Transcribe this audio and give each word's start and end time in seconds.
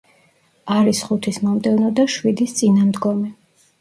არის 0.75 1.01
ხუთის 1.09 1.39
მომდევნო 1.49 1.91
და 2.01 2.07
შვიდის 2.15 2.57
წინამდგომი. 2.61 3.35